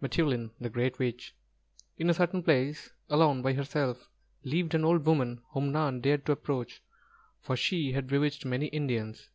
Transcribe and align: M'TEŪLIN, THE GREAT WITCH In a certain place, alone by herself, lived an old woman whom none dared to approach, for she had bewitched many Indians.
M'TEŪLIN, 0.00 0.52
THE 0.60 0.70
GREAT 0.70 1.00
WITCH 1.00 1.34
In 1.98 2.08
a 2.08 2.14
certain 2.14 2.44
place, 2.44 2.92
alone 3.08 3.42
by 3.42 3.54
herself, 3.54 4.08
lived 4.44 4.72
an 4.72 4.84
old 4.84 5.04
woman 5.04 5.42
whom 5.50 5.72
none 5.72 6.00
dared 6.00 6.24
to 6.26 6.30
approach, 6.32 6.80
for 7.40 7.56
she 7.56 7.90
had 7.90 8.06
bewitched 8.06 8.44
many 8.44 8.66
Indians. 8.66 9.30